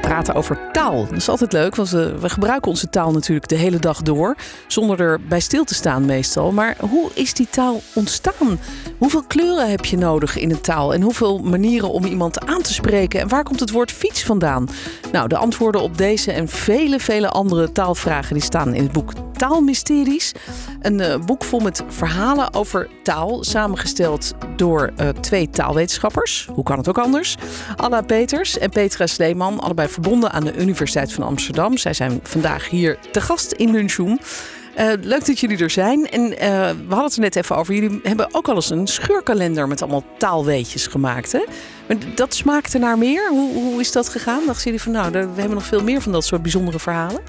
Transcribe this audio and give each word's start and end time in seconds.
Praten 0.00 0.34
over 0.34 0.58
taal. 0.72 1.04
Dat 1.06 1.16
is 1.16 1.28
altijd 1.28 1.52
leuk, 1.52 1.76
want 1.76 1.90
we, 1.90 2.14
gebruiken 2.20 2.70
onze 2.70 2.90
taal 2.90 3.12
natuurlijk 3.12 3.48
de 3.48 3.56
hele 3.56 3.78
dag 3.78 4.02
door. 4.02 4.36
Zonder 4.66 5.00
er 5.00 5.20
bij 5.28 5.40
stil 5.40 5.64
te 5.64 5.74
staan 5.74 6.04
meestal. 6.04 6.52
Maar 6.52 6.76
hoe 6.90 7.10
is 7.14 7.34
die 7.34 7.48
taal 7.50 7.80
ontstaan? 7.94 8.58
Hoeveel 8.98 9.22
kleuren 9.22 9.70
heb 9.70 9.84
je 9.84 9.98
nodig 9.98 10.36
in 10.36 10.50
een 10.50 10.60
taal? 10.60 10.94
En 10.94 11.02
hoeveel 11.02 11.38
manieren 11.38 11.90
om 11.90 12.04
iemand 12.04 12.46
aan 12.46 12.62
te 12.62 12.72
spreken? 12.72 13.20
En 13.20 13.28
waar 13.28 13.44
komt 13.44 13.60
het 13.60 13.70
woord 13.70 13.92
fiets 13.92 14.24
vandaan? 14.24 14.68
Nou, 15.12 15.28
de 15.28 15.36
antwoorden 15.36 15.80
op 15.80 15.98
deze 15.98 16.32
en 16.32 16.48
vele, 16.48 17.00
vele 17.00 17.28
andere 17.28 17.72
taalvragen... 17.72 18.34
die 18.34 18.42
staan 18.42 18.74
in 18.74 18.82
het 18.82 18.92
boek 18.92 19.12
Taalmysteries. 19.36 20.32
Een 20.80 20.98
uh, 20.98 21.16
boek 21.26 21.44
vol 21.44 21.60
met 21.60 21.82
verhalen 21.88 22.54
over 22.54 22.88
taal, 23.02 23.44
samengesteld 23.44 24.32
door 24.56 24.92
uh, 25.00 25.08
twee 25.08 25.50
taalwetenschappers. 25.50 26.48
Hoe 26.52 26.64
kan 26.64 26.78
het 26.78 26.88
ook 26.88 26.98
anders? 26.98 27.36
Anna 27.76 28.00
Peters 28.02 28.58
en 28.58 28.70
Petra 28.70 29.06
Sleeman, 29.06 29.60
allebei 29.60 29.85
verbonden 29.88 30.32
aan 30.32 30.44
de 30.44 30.56
Universiteit 30.56 31.12
van 31.12 31.24
Amsterdam. 31.24 31.78
Zij 31.78 31.92
zijn 31.92 32.20
vandaag 32.22 32.68
hier 32.68 32.98
te 33.10 33.20
gast 33.20 33.52
in 33.52 33.70
Lunchroom. 33.70 34.18
Uh, 34.78 34.92
leuk 35.00 35.26
dat 35.26 35.38
jullie 35.38 35.58
er 35.58 35.70
zijn. 35.70 36.10
En 36.10 36.28
we 36.28 36.84
hadden 36.88 37.04
het 37.04 37.14
er 37.14 37.20
net 37.20 37.36
even 37.36 37.56
over. 37.56 37.74
Jullie 37.74 38.00
hebben 38.02 38.34
ook 38.34 38.48
al 38.48 38.54
eens 38.54 38.70
een 38.70 38.86
scheurkalender 38.86 39.68
met 39.68 39.82
allemaal 39.82 40.04
taalweetjes 40.18 40.86
gemaakt. 40.86 41.32
Hè? 41.32 41.44
Dat 42.14 42.34
smaakte 42.34 42.78
naar 42.78 42.98
meer. 42.98 43.28
Hoe, 43.28 43.52
hoe 43.52 43.80
is 43.80 43.92
dat 43.92 44.08
gegaan? 44.08 44.46
Dachten 44.46 44.64
jullie 44.64 44.80
van 44.80 44.92
nou, 44.92 45.10
we 45.10 45.18
hebben 45.18 45.54
nog 45.54 45.64
veel 45.64 45.82
meer 45.82 46.00
van 46.00 46.12
dat 46.12 46.24
soort 46.24 46.42
bijzondere 46.42 46.78
verhalen? 46.78 47.20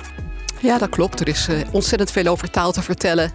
Ja, 0.60 0.78
dat 0.78 0.90
klopt. 0.90 1.20
Er 1.20 1.28
is 1.28 1.48
uh, 1.50 1.60
ontzettend 1.72 2.12
veel 2.12 2.26
over 2.26 2.50
taal 2.50 2.72
te 2.72 2.82
vertellen. 2.82 3.32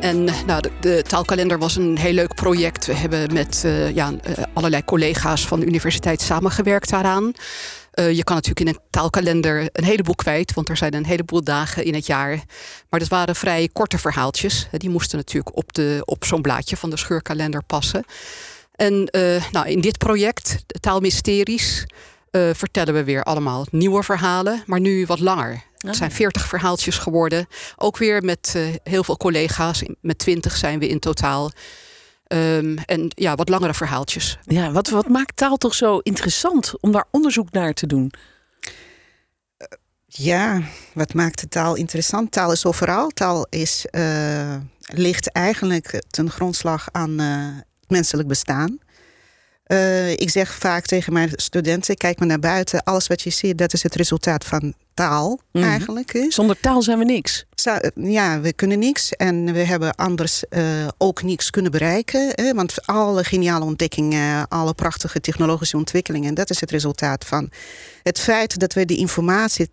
En 0.00 0.24
nou, 0.46 0.60
de, 0.60 0.70
de, 0.80 1.02
taalkalender 1.06 1.58
was 1.58 1.76
een 1.76 1.98
heel 1.98 2.12
leuk 2.12 2.34
project. 2.34 2.86
We 2.86 2.94
hebben 2.94 3.32
met 3.32 3.66
ja, 3.94 4.12
allerlei 4.52 4.84
collega's 4.84 5.46
van 5.46 5.60
de 5.60 5.66
universiteit 5.66 6.20
samengewerkt 6.20 6.90
daaraan. 6.90 7.32
Je 8.02 8.24
kan 8.24 8.34
natuurlijk 8.34 8.60
in 8.60 8.68
een 8.68 8.80
taalkalender 8.90 9.68
een 9.72 9.84
heleboel 9.84 10.14
kwijt, 10.14 10.54
want 10.54 10.68
er 10.68 10.76
zijn 10.76 10.94
een 10.94 11.06
heleboel 11.06 11.44
dagen 11.44 11.84
in 11.84 11.94
het 11.94 12.06
jaar. 12.06 12.44
Maar 12.90 13.00
dat 13.00 13.08
waren 13.08 13.36
vrij 13.36 13.68
korte 13.72 13.98
verhaaltjes. 13.98 14.68
Die 14.70 14.90
moesten 14.90 15.18
natuurlijk 15.18 15.56
op, 15.56 15.72
de, 15.72 16.02
op 16.04 16.24
zo'n 16.24 16.42
blaadje 16.42 16.76
van 16.76 16.90
de 16.90 16.96
scheurkalender 16.96 17.62
passen. 17.62 18.04
En 18.74 19.08
nou, 19.52 19.68
in 19.68 19.80
dit 19.80 19.98
project, 19.98 20.62
de 20.66 20.80
Taalmysteries, 20.80 21.86
vertellen 22.52 22.94
we 22.94 23.04
weer 23.04 23.22
allemaal 23.22 23.66
nieuwe 23.70 24.02
verhalen, 24.02 24.62
maar 24.66 24.80
nu 24.80 25.06
wat 25.06 25.20
langer. 25.20 25.62
Het 25.78 25.96
zijn 25.96 26.12
veertig 26.12 26.46
verhaaltjes 26.46 26.98
geworden. 26.98 27.46
Ook 27.76 27.96
weer 27.96 28.22
met 28.24 28.58
heel 28.82 29.04
veel 29.04 29.16
collega's. 29.16 29.82
Met 30.00 30.18
twintig 30.18 30.56
zijn 30.56 30.78
we 30.78 30.88
in 30.88 30.98
totaal. 30.98 31.50
Um, 32.28 32.78
en 32.78 33.10
ja, 33.14 33.34
wat 33.34 33.48
langere 33.48 33.74
verhaaltjes. 33.74 34.38
Ja, 34.42 34.72
wat, 34.72 34.88
wat 34.88 35.08
maakt 35.08 35.36
taal 35.36 35.56
toch 35.56 35.74
zo 35.74 35.98
interessant 35.98 36.80
om 36.80 36.92
daar 36.92 37.06
onderzoek 37.10 37.50
naar 37.50 37.72
te 37.72 37.86
doen? 37.86 38.12
Ja, 40.06 40.62
wat 40.94 41.14
maakt 41.14 41.40
de 41.40 41.48
taal 41.48 41.74
interessant? 41.74 42.32
Taal 42.32 42.52
is 42.52 42.66
overal. 42.66 43.08
Taal 43.08 43.46
is, 43.50 43.86
uh, 43.90 44.56
ligt 44.80 45.32
eigenlijk 45.32 46.02
ten 46.10 46.30
grondslag 46.30 46.88
aan 46.92 47.20
uh, 47.20 47.56
het 47.80 47.90
menselijk 47.90 48.28
bestaan. 48.28 48.78
Uh, 49.68 50.10
ik 50.10 50.30
zeg 50.30 50.54
vaak 50.54 50.86
tegen 50.86 51.12
mijn 51.12 51.30
studenten: 51.34 51.96
kijk 51.96 52.18
maar 52.18 52.28
naar 52.28 52.38
buiten. 52.38 52.82
Alles 52.82 53.06
wat 53.06 53.22
je 53.22 53.30
ziet, 53.30 53.58
dat 53.58 53.72
is 53.72 53.82
het 53.82 53.94
resultaat 53.94 54.44
van 54.44 54.74
taal 54.94 55.40
mm. 55.52 55.62
eigenlijk. 55.62 56.12
Hè? 56.12 56.30
Zonder 56.30 56.60
taal 56.60 56.82
zijn 56.82 56.98
we 56.98 57.04
niks. 57.04 57.44
Ja, 57.94 58.40
we 58.40 58.52
kunnen 58.52 58.78
niks. 58.78 59.12
En 59.12 59.52
we 59.52 59.58
hebben 59.58 59.94
anders 59.94 60.44
uh, 60.50 60.88
ook 60.98 61.22
niks 61.22 61.50
kunnen 61.50 61.70
bereiken. 61.70 62.30
Hè? 62.34 62.54
Want 62.54 62.86
alle 62.86 63.24
geniale 63.24 63.64
ontdekkingen, 63.64 64.48
alle 64.48 64.74
prachtige 64.74 65.20
technologische 65.20 65.76
ontwikkelingen, 65.76 66.34
dat 66.34 66.50
is 66.50 66.60
het 66.60 66.70
resultaat 66.70 67.24
van 67.24 67.50
het 68.02 68.18
feit 68.18 68.58
dat 68.58 68.72
we 68.72 68.84
die 68.84 68.98
informatie 68.98 69.70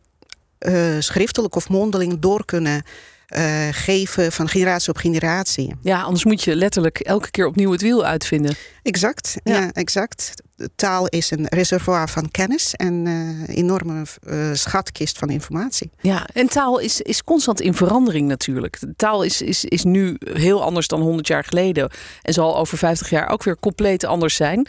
uh, 0.59 0.95
schriftelijk 0.99 1.55
of 1.55 1.69
mondeling 1.69 2.19
door 2.19 2.45
kunnen 2.45 2.83
uh, 3.29 3.67
geven 3.71 4.31
van 4.31 4.47
generatie 4.47 4.89
op 4.89 4.97
generatie. 4.97 5.75
Ja, 5.81 6.01
anders 6.01 6.25
moet 6.25 6.43
je 6.43 6.55
letterlijk 6.55 6.99
elke 6.99 7.31
keer 7.31 7.45
opnieuw 7.45 7.71
het 7.71 7.81
wiel 7.81 8.05
uitvinden. 8.05 8.55
Exact, 8.83 9.35
ja, 9.43 9.59
ja 9.59 9.71
exact. 9.71 10.33
De 10.55 10.69
taal 10.75 11.07
is 11.07 11.31
een 11.31 11.47
reservoir 11.47 12.09
van 12.09 12.31
kennis 12.31 12.73
en 12.73 12.93
een 12.93 13.45
uh, 13.49 13.57
enorme 13.57 14.05
uh, 14.27 14.53
schatkist 14.53 15.17
van 15.17 15.29
informatie. 15.29 15.91
Ja, 16.01 16.27
en 16.33 16.47
taal 16.47 16.79
is, 16.79 17.01
is 17.01 17.23
constant 17.23 17.61
in 17.61 17.73
verandering 17.73 18.27
natuurlijk. 18.27 18.79
De 18.79 18.93
taal 18.95 19.23
is, 19.23 19.41
is, 19.41 19.65
is 19.65 19.83
nu 19.83 20.15
heel 20.19 20.63
anders 20.63 20.87
dan 20.87 21.01
100 21.01 21.27
jaar 21.27 21.43
geleden 21.43 21.89
en 22.21 22.33
zal 22.33 22.57
over 22.57 22.77
50 22.77 23.09
jaar 23.09 23.29
ook 23.29 23.43
weer 23.43 23.59
compleet 23.59 24.03
anders 24.03 24.35
zijn. 24.35 24.67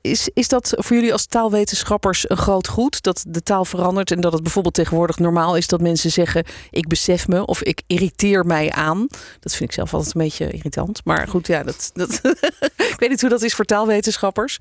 Is, 0.00 0.28
is 0.34 0.48
dat 0.48 0.72
voor 0.76 0.96
jullie 0.96 1.12
als 1.12 1.26
taalwetenschappers 1.26 2.30
een 2.30 2.36
groot 2.36 2.68
goed 2.68 3.02
dat 3.02 3.24
de 3.28 3.42
taal 3.42 3.64
verandert 3.64 4.10
en 4.10 4.20
dat 4.20 4.32
het 4.32 4.42
bijvoorbeeld 4.42 4.74
tegenwoordig 4.74 5.18
normaal 5.18 5.56
is 5.56 5.66
dat 5.66 5.80
mensen 5.80 6.10
zeggen: 6.10 6.44
Ik 6.70 6.88
besef 6.88 7.28
me 7.28 7.46
of 7.46 7.62
ik 7.62 7.75
irriteer 7.86 8.46
mij 8.46 8.70
aan? 8.70 9.06
Dat 9.40 9.54
vind 9.54 9.70
ik 9.70 9.72
zelf 9.72 9.94
altijd 9.94 10.14
een 10.14 10.22
beetje 10.22 10.50
irritant. 10.50 11.00
Maar 11.04 11.28
goed, 11.28 11.46
ja, 11.46 11.62
dat, 11.62 11.90
dat 11.94 12.20
ik 12.92 12.96
weet 12.96 13.08
niet 13.08 13.20
hoe 13.20 13.30
dat 13.30 13.42
is 13.42 13.54
voor 13.54 13.64
taalwetenschappers. 13.64 14.58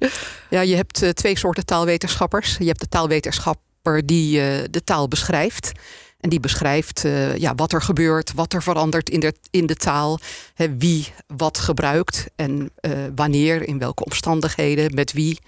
Ja, 0.50 0.62
je 0.62 0.76
hebt 0.76 1.03
uh, 1.03 1.09
twee 1.09 1.38
soorten 1.38 1.66
taalwetenschappers. 1.66 2.56
Je 2.59 2.66
hebt 2.66 2.80
de 2.80 2.88
taalwetenschapper 2.88 4.06
die 4.06 4.40
uh, 4.40 4.64
de 4.72 4.84
taal 4.84 5.08
beschrijft. 5.08 5.72
En 6.20 6.30
die 6.30 6.40
beschrijft 6.40 7.03
uh, 7.03 7.38
ja, 7.38 7.56
wat 7.56 7.74
er 7.74 7.81
gebeurt, 7.81 8.34
wat 8.34 8.53
er 8.53 8.64
verandert 8.64 9.09
in 9.09 9.20
de, 9.20 9.34
in 9.50 9.66
de 9.66 9.76
taal, 9.76 10.20
hè, 10.53 10.78
wie 10.78 11.14
wat 11.28 11.58
gebruikt 11.58 12.26
en 12.36 12.72
wanneer, 13.16 13.68
in 13.68 13.80
welke 13.80 14.03
omstandigheden, 14.03 14.94
met 14.94 15.14
wie. 15.14 15.40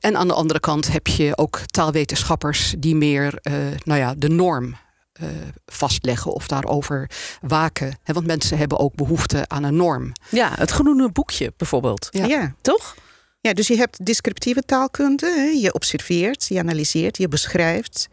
en 0.00 0.16
aan 0.16 0.28
de 0.28 0.34
andere 0.34 0.60
kant 0.60 0.92
heb 0.92 1.06
je 1.06 1.36
ook 1.38 1.60
taalwetenschappers 1.66 2.74
die 2.78 2.94
meer 2.94 3.38
nou 3.84 4.00
ja, 4.00 4.14
de 4.14 4.28
norm 4.28 4.76
uh, 5.22 5.28
vastleggen 5.66 6.32
of 6.32 6.46
daarover 6.46 7.10
waken. 7.40 7.98
He, 8.02 8.12
want 8.12 8.26
mensen 8.26 8.58
hebben 8.58 8.78
ook 8.78 8.94
behoefte 8.94 9.44
aan 9.48 9.62
een 9.62 9.76
norm. 9.76 10.12
Ja, 10.30 10.52
het 10.54 10.70
groene 10.70 11.10
boekje 11.12 11.52
bijvoorbeeld. 11.56 12.08
Ja. 12.10 12.24
ja. 12.24 12.54
Toch? 12.60 12.94
Ja, 13.40 13.52
dus 13.52 13.66
je 13.66 13.76
hebt 13.76 14.06
descriptieve 14.06 14.62
taalkunde. 14.62 15.26
Hè? 15.26 15.42
Je 15.42 15.74
observeert, 15.74 16.46
je 16.48 16.58
analyseert, 16.58 17.16
je 17.16 17.28
beschrijft. 17.28 18.08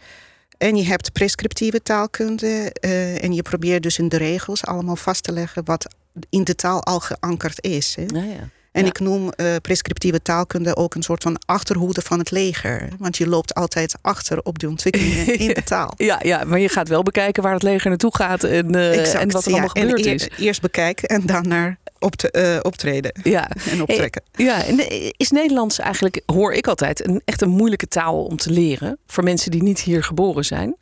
En 0.57 0.75
je 0.75 0.83
hebt 0.83 1.11
prescriptieve 1.11 1.81
taalkunde. 1.81 2.75
Uh, 2.81 3.23
en 3.23 3.33
je 3.33 3.41
probeert 3.41 3.83
dus 3.83 3.97
in 3.97 4.09
de 4.09 4.17
regels 4.17 4.65
allemaal 4.65 4.95
vast 4.95 5.23
te 5.23 5.31
leggen 5.31 5.65
wat 5.65 5.95
in 6.29 6.43
de 6.43 6.55
taal 6.55 6.83
al 6.83 6.99
geankerd 6.99 7.63
is. 7.63 7.95
Hè? 7.95 8.01
Ja, 8.01 8.23
ja. 8.23 8.49
En 8.73 8.81
ja. 8.81 8.87
ik 8.87 8.99
noem 8.99 9.31
uh, 9.37 9.55
prescriptieve 9.61 10.21
taalkunde 10.21 10.75
ook 10.75 10.95
een 10.95 11.03
soort 11.03 11.23
van 11.23 11.37
achterhoede 11.45 12.01
van 12.01 12.19
het 12.19 12.31
leger. 12.31 12.89
Want 12.97 13.17
je 13.17 13.27
loopt 13.27 13.53
altijd 13.53 13.95
achter 14.01 14.41
op 14.43 14.59
de 14.59 14.67
ontwikkelingen 14.67 15.39
in 15.39 15.53
de 15.53 15.63
taal. 15.63 15.93
Ja, 15.97 16.19
ja, 16.23 16.43
maar 16.43 16.59
je 16.59 16.69
gaat 16.69 16.87
wel 16.87 17.03
bekijken 17.03 17.43
waar 17.43 17.53
het 17.53 17.63
leger 17.63 17.89
naartoe 17.89 18.15
gaat 18.15 18.43
en, 18.43 18.75
uh, 18.75 18.99
exact, 18.99 19.21
en 19.23 19.31
wat 19.31 19.45
er 19.45 19.51
ja, 19.51 19.57
allemaal 19.57 19.83
gebeurd 19.83 20.05
en 20.05 20.13
is. 20.13 20.29
Eerst 20.37 20.61
bekijken 20.61 21.07
en 21.07 21.25
dan 21.25 21.47
naar 21.47 21.77
op 21.99 22.15
te, 22.15 22.55
uh, 22.55 22.59
optreden 22.61 23.19
ja. 23.23 23.49
en 23.71 23.81
optrekken. 23.81 24.21
Ja, 24.31 24.63
en 24.63 24.89
is 25.17 25.31
Nederlands 25.31 25.79
eigenlijk, 25.79 26.21
hoor 26.25 26.53
ik 26.53 26.67
altijd, 26.67 27.07
een, 27.07 27.21
echt 27.25 27.41
een 27.41 27.49
moeilijke 27.49 27.87
taal 27.87 28.23
om 28.23 28.37
te 28.37 28.51
leren 28.51 28.97
voor 29.07 29.23
mensen 29.23 29.51
die 29.51 29.63
niet 29.63 29.79
hier 29.79 30.03
geboren 30.03 30.45
zijn? 30.45 30.75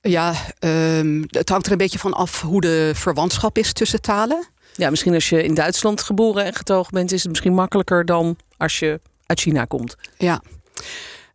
Ja, 0.00 0.34
um, 0.60 1.24
het 1.28 1.48
hangt 1.48 1.66
er 1.66 1.72
een 1.72 1.78
beetje 1.78 1.98
van 1.98 2.12
af 2.12 2.40
hoe 2.40 2.60
de 2.60 2.92
verwantschap 2.94 3.58
is 3.58 3.72
tussen 3.72 4.00
talen. 4.00 4.46
Ja, 4.76 4.90
misschien 4.90 5.14
als 5.14 5.28
je 5.28 5.42
in 5.42 5.54
Duitsland 5.54 6.02
geboren 6.02 6.44
en 6.44 6.54
getogen 6.54 6.92
bent, 6.92 7.12
is 7.12 7.20
het 7.20 7.28
misschien 7.28 7.54
makkelijker 7.54 8.04
dan 8.04 8.36
als 8.56 8.78
je 8.78 9.00
uit 9.26 9.40
China 9.40 9.64
komt. 9.64 9.96
Ja. 10.18 10.42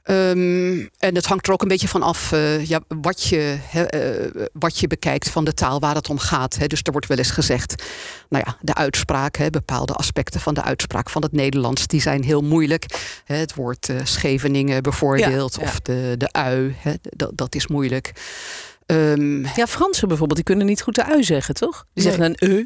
Um, 0.03 0.89
en 0.99 1.15
het 1.15 1.25
hangt 1.25 1.47
er 1.47 1.53
ook 1.53 1.61
een 1.61 1.67
beetje 1.67 1.87
van 1.87 2.01
af 2.01 2.31
uh, 2.31 2.65
ja, 2.65 2.79
wat, 2.87 3.23
je, 3.23 3.57
uh, 3.75 4.47
wat 4.53 4.79
je 4.79 4.87
bekijkt 4.87 5.29
van 5.29 5.43
de 5.43 5.53
taal 5.53 5.79
waar 5.79 5.95
het 5.95 6.09
om 6.09 6.19
gaat. 6.19 6.55
Hè. 6.55 6.67
Dus 6.67 6.79
er 6.83 6.91
wordt 6.91 7.07
wel 7.07 7.17
eens 7.17 7.31
gezegd, 7.31 7.83
nou 8.29 8.43
ja, 8.47 8.57
de 8.61 8.73
uitspraak, 8.73 9.37
hè, 9.37 9.49
bepaalde 9.49 9.93
aspecten 9.93 10.39
van 10.39 10.53
de 10.53 10.63
uitspraak 10.63 11.09
van 11.09 11.21
het 11.21 11.31
Nederlands, 11.31 11.87
die 11.87 12.01
zijn 12.01 12.23
heel 12.23 12.41
moeilijk. 12.41 12.85
Hè, 13.25 13.35
het 13.35 13.55
woord 13.55 13.89
uh, 13.89 13.99
Scheveningen 14.03 14.83
bijvoorbeeld, 14.83 15.55
ja, 15.55 15.61
ja. 15.61 15.67
of 15.67 15.79
de, 15.79 16.15
de 16.17 16.31
ui, 16.31 16.75
hè, 16.77 16.93
dat, 17.01 17.31
dat 17.33 17.55
is 17.55 17.67
moeilijk. 17.67 18.11
Um, 18.85 19.45
ja, 19.55 19.67
Fransen 19.67 20.07
bijvoorbeeld, 20.07 20.37
die 20.37 20.47
kunnen 20.47 20.65
niet 20.65 20.81
goed 20.81 20.95
de 20.95 21.05
ui 21.05 21.23
zeggen, 21.23 21.53
toch? 21.53 21.85
Die 21.93 22.03
nee. 22.03 22.13
zeggen 22.13 22.35
een 22.39 22.57
e. 22.59 22.65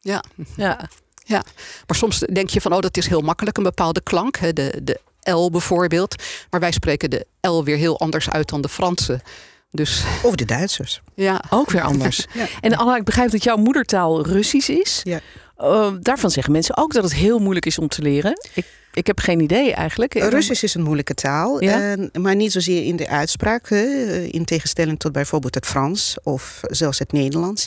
Ja. 0.00 0.24
ja. 0.56 0.88
Ja, 1.24 1.42
maar 1.86 1.96
soms 1.96 2.18
denk 2.18 2.48
je 2.48 2.60
van, 2.60 2.72
oh, 2.72 2.80
dat 2.80 2.96
is 2.96 3.06
heel 3.06 3.20
makkelijk, 3.20 3.56
een 3.56 3.62
bepaalde 3.62 4.00
klank. 4.00 4.36
Hè, 4.36 4.52
de, 4.52 4.80
de 4.82 5.00
L 5.32 5.50
bijvoorbeeld. 5.50 6.22
Maar 6.50 6.60
wij 6.60 6.72
spreken 6.72 7.10
de 7.10 7.26
L 7.40 7.64
weer 7.64 7.76
heel 7.76 7.98
anders 7.98 8.30
uit 8.30 8.48
dan 8.48 8.60
de 8.60 8.68
Fransen. 8.68 9.22
Dus... 9.70 10.04
Of 10.22 10.34
de 10.34 10.44
Duitsers. 10.44 11.00
Ja. 11.14 11.42
Ook 11.50 11.70
weer 11.70 11.82
anders. 11.82 12.26
ja. 12.32 12.46
En 12.60 12.76
Anna, 12.76 12.96
ik 12.96 13.04
begrijp 13.04 13.30
dat 13.30 13.44
jouw 13.44 13.56
moedertaal 13.56 14.26
Russisch 14.26 14.68
is. 14.68 15.00
Ja. 15.04 15.20
Uh, 15.58 15.92
daarvan 16.00 16.30
zeggen 16.30 16.52
mensen 16.52 16.76
ook 16.76 16.92
dat 16.92 17.02
het 17.02 17.14
heel 17.14 17.38
moeilijk 17.38 17.66
is 17.66 17.78
om 17.78 17.88
te 17.88 18.02
leren. 18.02 18.32
Ik, 18.54 18.66
ik 18.92 19.06
heb 19.06 19.18
geen 19.18 19.40
idee 19.40 19.74
eigenlijk. 19.74 20.14
Russisch 20.14 20.62
is 20.62 20.74
een 20.74 20.82
moeilijke 20.82 21.14
taal, 21.14 21.62
ja? 21.62 21.96
maar 22.20 22.36
niet 22.36 22.52
zozeer 22.52 22.84
in 22.84 22.96
de 22.96 23.08
uitspraak. 23.08 23.70
In 24.30 24.44
tegenstelling 24.44 24.98
tot 24.98 25.12
bijvoorbeeld 25.12 25.54
het 25.54 25.66
Frans 25.66 26.16
of 26.22 26.60
zelfs 26.62 26.98
het 26.98 27.12
Nederlands. 27.12 27.66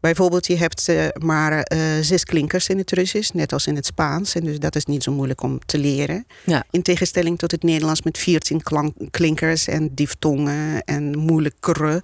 Bijvoorbeeld, 0.00 0.46
je 0.46 0.56
hebt 0.56 0.88
uh, 0.88 1.04
maar 1.18 1.66
zes 2.00 2.24
klinkers 2.24 2.68
in 2.68 2.78
het 2.78 2.92
Russisch, 2.92 3.30
net 3.30 3.52
als 3.52 3.66
in 3.66 3.76
het 3.76 3.86
Spaans. 3.86 4.34
En 4.34 4.44
dus 4.44 4.58
dat 4.58 4.76
is 4.76 4.84
niet 4.84 5.02
zo 5.02 5.12
moeilijk 5.12 5.42
om 5.42 5.58
te 5.66 5.78
leren. 5.78 6.26
Ja. 6.44 6.64
In 6.70 6.82
tegenstelling 6.82 7.38
tot 7.38 7.50
het 7.50 7.62
Nederlands 7.62 8.02
met 8.02 8.18
14 8.18 8.62
klinkers 9.10 9.66
en 9.66 9.94
diftongen 9.94 10.82
en 10.84 11.18
moeilijkere 11.18 12.02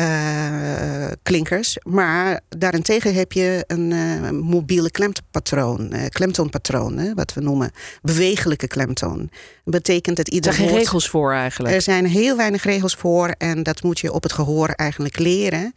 uh, 0.00 1.06
klinkers. 1.22 1.78
Maar 1.82 2.40
daarentegen 2.48 3.14
heb 3.14 3.32
je 3.32 3.64
een 3.66 3.90
uh, 3.90 4.30
mobiele 4.30 4.90
klemtoonpatroon, 4.90 5.94
uh, 5.94 6.00
klemtoonpatroon, 6.08 7.14
wat 7.14 7.34
we 7.34 7.40
noemen 7.40 7.70
bewegelijke 8.02 8.66
klemtoon. 8.66 9.18
Dat 9.64 9.74
betekent 9.74 10.16
dat 10.16 10.28
ieder. 10.28 10.50
Er 10.50 10.56
zijn 10.56 10.68
geen 10.68 10.78
regels 10.78 11.08
voor 11.08 11.32
eigenlijk. 11.32 11.74
Er 11.74 11.82
zijn 11.82 12.06
heel 12.06 12.36
weinig 12.36 12.64
regels 12.64 12.94
voor 12.94 13.28
en 13.28 13.62
dat 13.62 13.82
moet 13.82 14.00
je 14.00 14.12
op 14.12 14.22
het 14.22 14.32
gehoor 14.32 14.68
eigenlijk 14.68 15.18
leren. 15.18 15.74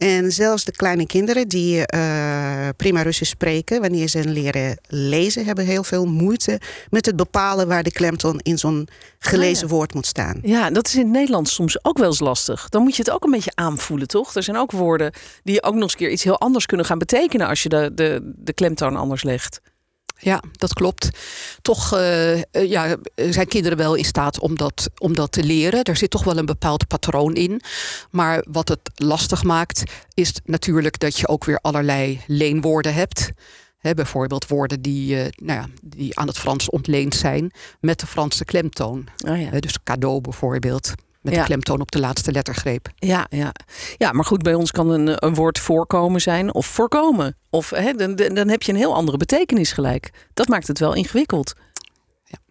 En 0.00 0.32
zelfs 0.32 0.64
de 0.64 0.72
kleine 0.72 1.06
kinderen 1.06 1.48
die 1.48 1.76
uh, 1.94 2.68
prima 2.76 3.02
Russisch 3.02 3.30
spreken, 3.30 3.80
wanneer 3.80 4.08
ze 4.08 4.24
leren 4.24 4.78
lezen, 4.88 5.44
hebben 5.44 5.64
heel 5.64 5.84
veel 5.84 6.06
moeite 6.06 6.60
met 6.90 7.06
het 7.06 7.16
bepalen 7.16 7.68
waar 7.68 7.82
de 7.82 7.92
klemtoon 7.92 8.38
in 8.42 8.58
zo'n 8.58 8.88
gelezen 9.18 9.64
Ah, 9.64 9.70
woord 9.70 9.94
moet 9.94 10.06
staan. 10.06 10.38
Ja, 10.42 10.70
dat 10.70 10.86
is 10.86 10.94
in 10.94 11.00
het 11.00 11.10
Nederlands 11.10 11.54
soms 11.54 11.84
ook 11.84 11.98
wel 11.98 12.06
eens 12.06 12.20
lastig. 12.20 12.68
Dan 12.68 12.82
moet 12.82 12.96
je 12.96 13.02
het 13.02 13.10
ook 13.10 13.24
een 13.24 13.30
beetje 13.30 13.52
aanvoelen, 13.54 14.08
toch? 14.08 14.34
Er 14.34 14.42
zijn 14.42 14.56
ook 14.56 14.70
woorden 14.70 15.12
die 15.42 15.62
ook 15.62 15.74
nog 15.74 15.82
eens 15.82 15.96
keer 15.96 16.10
iets 16.10 16.24
heel 16.24 16.38
anders 16.38 16.66
kunnen 16.66 16.86
gaan 16.86 16.98
betekenen 16.98 17.46
als 17.46 17.62
je 17.62 17.68
de, 17.68 17.90
de, 17.94 18.32
de 18.36 18.52
klemtoon 18.52 18.96
anders 18.96 19.22
legt. 19.22 19.60
Ja, 20.20 20.42
dat 20.52 20.72
klopt. 20.72 21.10
Toch 21.62 21.94
uh, 21.94 22.42
ja, 22.52 22.96
zijn 23.14 23.48
kinderen 23.48 23.78
wel 23.78 23.94
in 23.94 24.04
staat 24.04 24.38
om 24.40 24.56
dat, 24.56 24.90
om 24.98 25.14
dat 25.14 25.32
te 25.32 25.42
leren. 25.44 25.82
Er 25.82 25.96
zit 25.96 26.10
toch 26.10 26.24
wel 26.24 26.36
een 26.36 26.46
bepaald 26.46 26.86
patroon 26.86 27.34
in. 27.34 27.60
Maar 28.10 28.44
wat 28.50 28.68
het 28.68 28.90
lastig 28.94 29.42
maakt, 29.42 29.82
is 30.14 30.32
natuurlijk 30.44 30.98
dat 30.98 31.18
je 31.18 31.28
ook 31.28 31.44
weer 31.44 31.58
allerlei 31.58 32.20
leenwoorden 32.26 32.94
hebt. 32.94 33.30
He, 33.78 33.94
bijvoorbeeld 33.94 34.46
woorden 34.46 34.82
die, 34.82 35.14
uh, 35.14 35.26
nou 35.36 35.60
ja, 35.60 35.66
die 35.82 36.18
aan 36.18 36.26
het 36.26 36.38
Frans 36.38 36.70
ontleend 36.70 37.14
zijn 37.14 37.52
met 37.80 38.00
de 38.00 38.06
Franse 38.06 38.44
klemtoon. 38.44 39.08
Oh 39.28 39.40
ja. 39.40 39.48
He, 39.48 39.58
dus 39.58 39.82
cadeau 39.82 40.20
bijvoorbeeld. 40.20 40.94
Met 41.20 41.34
Ja. 41.34 41.40
de 41.40 41.46
klemtoon 41.46 41.80
op 41.80 41.90
de 41.90 42.00
laatste 42.00 42.32
lettergreep. 42.32 42.88
Ja, 42.94 43.26
ja. 43.30 43.52
ja, 43.96 44.12
maar 44.12 44.24
goed, 44.24 44.42
bij 44.42 44.54
ons 44.54 44.70
kan 44.70 44.90
een, 44.90 45.24
een 45.26 45.34
woord 45.34 45.58
voorkomen 45.58 46.20
zijn 46.20 46.54
of 46.54 46.66
voorkomen. 46.66 47.36
Of 47.50 47.70
hè, 47.70 47.92
dan, 47.92 48.16
dan 48.16 48.48
heb 48.48 48.62
je 48.62 48.72
een 48.72 48.78
heel 48.78 48.94
andere 48.94 49.16
betekenis 49.16 49.72
gelijk. 49.72 50.10
Dat 50.34 50.48
maakt 50.48 50.66
het 50.68 50.78
wel 50.78 50.94
ingewikkeld. 50.94 51.52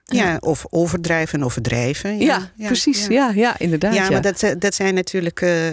Ja, 0.06 0.38
of 0.40 0.66
overdrijven 0.70 1.40
en 1.40 1.46
overdrijven. 1.46 2.18
Ja, 2.18 2.52
precies. 2.58 3.08
Ja. 3.08 3.32
Ja, 3.36 3.60
inderdaad. 3.60 3.94
Ja, 3.94 4.04
Ja, 4.04 4.10
maar 4.10 4.22
dat, 4.22 4.56
dat 4.60 4.74
zijn 4.74 4.94
natuurlijk 4.94 5.42
eh, 5.42 5.68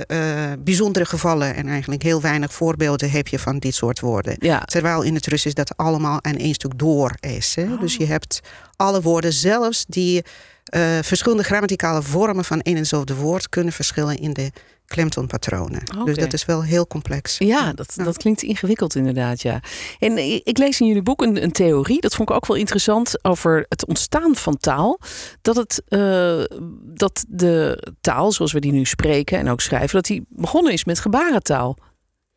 eh, 0.50 0.58
bijzondere 0.58 1.04
gevallen. 1.04 1.54
En 1.54 1.68
eigenlijk 1.68 2.02
heel 2.02 2.20
weinig 2.20 2.52
voorbeelden 2.52 3.10
heb 3.10 3.28
je 3.28 3.38
van 3.38 3.58
dit 3.58 3.74
soort 3.74 4.00
woorden. 4.00 4.36
Ja. 4.38 4.60
Terwijl 4.60 5.02
in 5.02 5.14
het 5.14 5.26
Russisch 5.26 5.54
dat 5.54 5.76
allemaal 5.76 6.24
aan 6.24 6.36
één 6.36 6.54
stuk 6.54 6.78
door 6.78 7.14
is. 7.20 7.54
Hè? 7.54 7.78
Dus 7.78 7.96
je 7.96 8.06
hebt 8.06 8.40
alle 8.76 9.02
woorden, 9.02 9.32
zelfs 9.32 9.84
die 9.88 10.24
eh, 10.66 10.98
verschillende 11.02 11.42
grammaticale 11.44 12.02
vormen 12.02 12.44
van 12.44 12.60
één 12.60 12.74
en 12.74 12.80
hetzelfde 12.80 13.14
woord 13.14 13.48
kunnen 13.48 13.72
verschillen 13.72 14.18
in 14.18 14.32
de 14.32 14.50
klemtoonpatronen. 14.86 15.82
Oké. 15.96 16.04
Dus 16.04 16.16
dat 16.16 16.32
is 16.32 16.44
wel 16.44 16.62
heel 16.62 16.86
complex. 16.86 17.38
Ja, 17.38 17.72
dat, 17.72 17.92
Ja. 17.96 18.04
dat 18.04 18.16
klinkt 18.16 18.42
ingewikkeld 18.42 18.94
inderdaad, 18.94 19.42
ja. 19.42 19.60
En 19.98 20.18
ik 20.18 20.44
ik 20.44 20.58
lees 20.58 20.80
in 20.80 20.86
jullie 20.86 21.02
boek 21.02 21.22
een, 21.22 21.42
een 21.42 21.52
theorie, 21.52 22.00
dat 22.00 22.14
vond 22.14 22.30
ik 22.30 22.36
ook 22.36 22.46
wel 22.46 22.56
interessant, 22.56 23.24
over 23.24 23.66
het 23.68 23.86
ontstaan 23.86 24.36
van 24.36 24.56
taal. 24.56 25.00
Dat, 25.42 25.56
het, 25.56 25.82
eh, 25.88 26.42
dat 26.82 27.24
de 27.28 27.82
taal, 28.00 28.32
zoals 28.32 28.52
we 28.52 28.60
die 28.60 28.72
nu 28.72 28.84
spreken 28.84 29.38
en 29.38 29.48
ook 29.48 29.60
schrijven, 29.60 29.94
dat 29.94 30.04
die 30.04 30.26
begonnen 30.28 30.72
is 30.72 30.84
met 30.84 31.00
gebarentaal. 31.00 31.76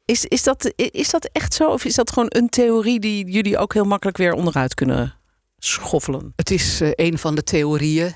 Is, 0.06 0.26
is, 0.26 0.44
dat, 0.44 0.74
is 0.76 1.10
dat 1.10 1.30
echt 1.32 1.54
zo? 1.54 1.70
Of 1.70 1.86
is 1.86 1.96
dat 1.96 2.12
gewoon 2.12 2.30
een 2.32 2.50
theorie 2.50 3.00
die 3.00 3.32
jullie 3.32 3.58
ook 3.58 3.74
heel 3.74 3.86
makkelijk 3.86 4.18
weer 4.18 4.34
onderuit 4.34 4.74
kunnen 4.74 5.19
schoffelen? 5.60 6.34
Het 6.36 6.52
is 6.52 6.82
eh, 6.82 6.90
een 6.96 7.18
van 7.18 7.36
de 7.36 7.44
theorieën. 7.44 8.14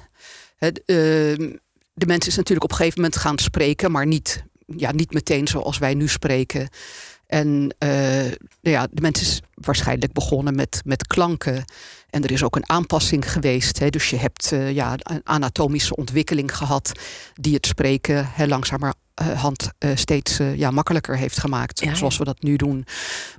Ehm, 0.57 1.51
de 1.93 2.05
mens 2.05 2.27
is 2.27 2.35
natuurlijk 2.35 2.63
op 2.63 2.71
een 2.71 2.77
gegeven 2.77 3.01
moment 3.01 3.19
gaan 3.19 3.37
spreken, 3.37 3.91
maar 3.91 4.07
niet, 4.07 4.43
ja, 4.65 4.91
niet 4.91 5.13
meteen 5.13 5.47
zoals 5.47 5.77
wij 5.77 5.93
nu 5.93 6.07
spreken. 6.07 6.69
En 7.27 7.75
eh, 7.77 8.31
ja, 8.61 8.87
de 8.91 9.01
mens 9.01 9.21
is 9.21 9.41
waarschijnlijk 9.53 10.13
begonnen 10.13 10.55
met, 10.55 10.81
met 10.85 11.07
klanken. 11.07 11.63
En 12.09 12.23
er 12.23 12.31
is 12.31 12.43
ook 12.43 12.55
een 12.55 12.69
aanpassing 12.69 13.31
geweest. 13.31 13.79
Hè. 13.79 13.89
Dus 13.89 14.09
je 14.09 14.17
hebt 14.17 14.51
eh, 14.51 14.71
ja, 14.71 14.95
een 14.97 15.21
anatomische 15.23 15.95
ontwikkeling 15.95 16.55
gehad 16.57 16.91
die 17.33 17.53
het 17.53 17.65
spreken 17.65 18.29
hè, 18.33 18.47
langzamerhand 18.47 19.01
eh, 19.13 19.89
steeds 19.95 20.39
eh, 20.39 20.57
ja, 20.57 20.71
makkelijker 20.71 21.17
heeft 21.17 21.39
gemaakt. 21.39 21.79
Ja, 21.79 21.89
ja. 21.89 21.95
Zoals 21.95 22.17
we 22.17 22.23
dat 22.23 22.41
nu 22.41 22.55
doen. 22.55 22.85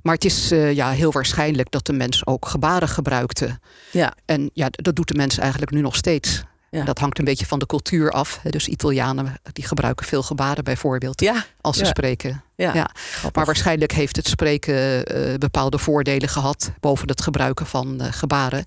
Maar 0.01 0.13
het 0.13 0.25
is 0.25 0.51
eh, 0.51 0.73
ja, 0.73 0.89
heel 0.89 1.11
waarschijnlijk 1.11 1.71
dat 1.71 1.85
de 1.85 1.93
mens 1.93 2.25
ook 2.25 2.47
gebaren 2.47 2.87
gebruikte. 2.87 3.59
Ja, 3.91 4.13
En 4.25 4.49
ja, 4.53 4.67
dat 4.69 4.95
doet 4.95 5.07
de 5.07 5.13
mens 5.13 5.37
eigenlijk 5.37 5.71
nu 5.71 5.81
nog 5.81 5.95
steeds. 5.95 6.43
Ja. 6.75 6.83
Dat 6.83 6.99
hangt 6.99 7.19
een 7.19 7.25
beetje 7.25 7.45
van 7.45 7.59
de 7.59 7.65
cultuur 7.65 8.11
af. 8.11 8.39
Dus 8.43 8.67
Italianen 8.67 9.33
die 9.51 9.65
gebruiken 9.65 10.05
veel 10.05 10.23
gebaren 10.23 10.63
bijvoorbeeld 10.63 11.21
ja, 11.21 11.45
als 11.61 11.77
ze 11.77 11.83
ja. 11.83 11.89
spreken. 11.89 12.43
ja. 12.55 12.73
Ja. 12.73 12.89
Maar 13.33 13.45
waarschijnlijk 13.45 13.91
heeft 13.91 14.15
het 14.15 14.27
spreken 14.27 15.05
eh, 15.05 15.33
bepaalde 15.37 15.77
voordelen 15.77 16.29
gehad 16.29 16.71
boven 16.79 17.07
het 17.07 17.21
gebruiken 17.21 17.65
van 17.65 18.01
eh, 18.01 18.07
gebaren. 18.11 18.65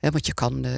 Want 0.00 0.26
je 0.26 0.34
kan, 0.34 0.64
eh, 0.64 0.72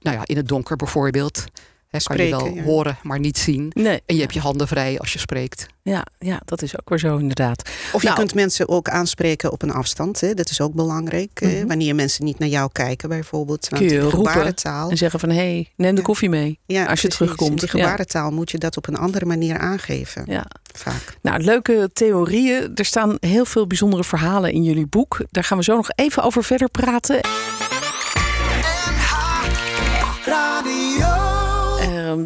nou 0.00 0.16
ja, 0.16 0.22
in 0.24 0.36
het 0.36 0.48
donker 0.48 0.76
bijvoorbeeld, 0.76 1.44
hè, 1.90 1.98
kan 2.02 2.16
je 2.16 2.22
Spreken, 2.22 2.44
wel 2.46 2.54
ja. 2.54 2.62
horen, 2.62 2.98
maar 3.02 3.18
niet 3.18 3.38
zien. 3.38 3.70
Nee, 3.74 4.02
En 4.06 4.14
je 4.14 4.20
hebt 4.20 4.34
je 4.34 4.40
handen 4.40 4.68
vrij 4.68 4.98
als 4.98 5.12
je 5.12 5.18
spreekt. 5.18 5.66
ja, 5.82 6.04
ja, 6.18 6.40
dat 6.44 6.62
is 6.62 6.78
ook 6.80 6.88
weer 6.88 6.98
zo 6.98 7.16
inderdaad. 7.16 7.68
Of 7.92 8.00
je 8.00 8.06
Nou. 8.06 8.18
kunt 8.18 8.34
mensen 8.34 8.68
ook 8.68 8.88
aanspreken 8.88 9.52
op 9.52 9.62
een 9.62 9.72
afstand. 9.72 10.20
Hè? 10.20 10.34
Dat 10.34 10.50
is 10.50 10.60
ook 10.60 10.74
belangrijk. 10.74 11.40
hè. 11.40 11.58
Mhm. 11.58 11.66
Wanneer 11.66 11.94
mensen 11.94 12.24
niet 12.24 12.38
naar 12.38 12.48
jou 12.48 12.68
kijken 12.72 13.08
bijvoorbeeld. 13.08 13.68
Kun 13.68 13.82
je 13.88 14.00
Want 14.00 14.12
roepen 14.12 14.30
gebarentaal. 14.32 14.90
En 14.90 14.96
zeggen 14.96 15.20
van, 15.20 15.28
hé, 15.28 15.34
hey, 15.36 15.68
neem 15.76 15.90
de 15.94 16.00
Ja. 16.00 16.06
koffie 16.06 16.28
mee. 16.28 16.58
Ja, 16.66 16.80
als 16.86 17.00
je 17.00 17.08
precies. 17.08 17.14
terugkomt. 17.16 17.60
Die 17.60 17.68
Ja. 17.78 17.84
gebarentaal 17.84 18.30
moet 18.30 18.50
je 18.50 18.58
dat 18.58 18.76
op 18.76 18.88
een 18.88 18.96
andere 18.96 19.24
manier 19.24 19.58
aangeven. 19.58 20.24
Ja. 20.26 20.46
Vaak. 20.76 21.16
Nou, 21.22 21.42
leuke 21.42 21.90
theorieën. 21.92 22.70
Er 22.74 22.84
staan 22.84 23.16
heel 23.20 23.44
veel 23.44 23.66
bijzondere 23.66 24.04
verhalen 24.04 24.52
in 24.52 24.62
jullie 24.62 24.86
boek. 24.86 25.20
Daar 25.30 25.44
gaan 25.44 25.58
we 25.58 25.64
zo 25.64 25.76
nog 25.76 25.90
even 25.94 26.22
over 26.22 26.44
verder 26.44 26.68
praten. 26.68 27.20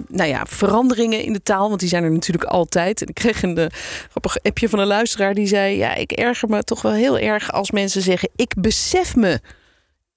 Nou 0.08 0.28
ja, 0.28 0.46
veranderingen 0.46 1.22
in 1.22 1.32
de 1.32 1.42
taal, 1.42 1.68
want 1.68 1.80
die 1.80 1.88
zijn 1.88 2.04
er 2.04 2.10
natuurlijk 2.10 2.44
altijd. 2.44 3.02
En 3.02 3.08
ik 3.08 3.14
kreeg 3.14 3.42
een 3.42 3.58
eh, 3.58 3.66
grappig 4.10 4.42
appje 4.42 4.68
van 4.68 4.78
een 4.78 4.86
luisteraar 4.86 5.34
die 5.34 5.46
zei: 5.46 5.76
Ja, 5.76 5.94
ik 5.94 6.12
erger 6.12 6.48
me 6.48 6.64
toch 6.64 6.82
wel 6.82 6.92
heel 6.92 7.18
erg 7.18 7.52
als 7.52 7.70
mensen 7.70 8.02
zeggen: 8.02 8.28
Ik 8.36 8.54
besef 8.58 9.16
me. 9.16 9.40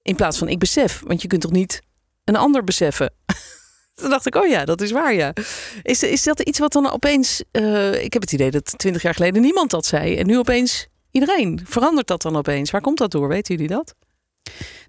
In 0.02 0.16
plaats 0.16 0.38
van 0.38 0.48
ik 0.48 0.58
besef. 0.58 1.02
Want 1.06 1.22
je 1.22 1.28
kunt 1.28 1.40
toch 1.40 1.50
niet 1.50 1.80
een 2.24 2.36
ander 2.36 2.64
beseffen? 2.64 3.12
Toen 3.94 4.10
dacht 4.10 4.26
ik, 4.26 4.34
oh 4.34 4.46
ja, 4.46 4.64
dat 4.64 4.80
is 4.80 4.90
waar. 4.90 5.32
Is, 5.82 6.02
is 6.02 6.22
dat 6.22 6.40
iets 6.40 6.58
wat 6.58 6.72
dan 6.72 6.90
opeens... 6.90 7.42
eh, 7.50 8.04
ik 8.04 8.12
heb 8.12 8.22
het 8.22 8.32
idee 8.32 8.50
dat 8.50 8.78
twintig 8.78 9.02
jaar 9.02 9.14
geleden 9.14 9.42
niemand 9.42 9.70
dat 9.70 9.86
zei. 9.86 10.16
En 10.16 10.26
nu 10.26 10.38
opeens 10.38 10.86
iedereen. 11.10 11.60
Verandert 11.64 12.06
dat 12.06 12.22
dan 12.22 12.36
opeens? 12.36 12.70
Waar 12.70 12.80
komt 12.80 12.98
dat 12.98 13.10
door? 13.10 13.28
Weten 13.28 13.54
jullie 13.54 13.70
dat? 13.70 13.94